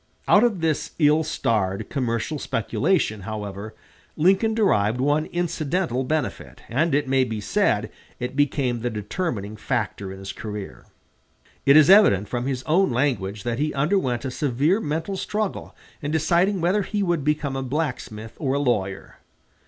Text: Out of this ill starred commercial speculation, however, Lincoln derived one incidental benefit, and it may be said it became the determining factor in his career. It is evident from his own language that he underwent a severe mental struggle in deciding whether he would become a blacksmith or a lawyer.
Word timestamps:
Out 0.27 0.43
of 0.43 0.61
this 0.61 0.93
ill 0.97 1.23
starred 1.23 1.91
commercial 1.91 2.39
speculation, 2.39 3.21
however, 3.21 3.75
Lincoln 4.17 4.55
derived 4.55 4.99
one 4.99 5.27
incidental 5.27 6.03
benefit, 6.03 6.63
and 6.69 6.95
it 6.95 7.07
may 7.07 7.23
be 7.23 7.39
said 7.39 7.91
it 8.19 8.35
became 8.35 8.79
the 8.79 8.89
determining 8.89 9.55
factor 9.55 10.11
in 10.11 10.17
his 10.17 10.33
career. 10.33 10.87
It 11.67 11.77
is 11.77 11.87
evident 11.91 12.29
from 12.29 12.47
his 12.47 12.63
own 12.63 12.89
language 12.89 13.43
that 13.43 13.59
he 13.59 13.75
underwent 13.75 14.25
a 14.25 14.31
severe 14.31 14.79
mental 14.81 15.17
struggle 15.17 15.75
in 16.01 16.09
deciding 16.09 16.61
whether 16.61 16.81
he 16.81 17.03
would 17.03 17.23
become 17.23 17.55
a 17.55 17.61
blacksmith 17.61 18.33
or 18.39 18.55
a 18.55 18.59
lawyer. 18.59 19.17